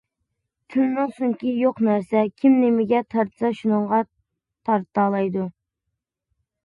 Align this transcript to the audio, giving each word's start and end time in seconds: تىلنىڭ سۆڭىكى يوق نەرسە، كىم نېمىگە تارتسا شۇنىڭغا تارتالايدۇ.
تىلنىڭ 0.75 1.11
سۆڭىكى 1.17 1.51
يوق 1.63 1.81
نەرسە، 1.89 2.23
كىم 2.43 2.57
نېمىگە 2.63 3.03
تارتسا 3.15 3.53
شۇنىڭغا 3.59 4.01
تارتالايدۇ. 4.71 5.45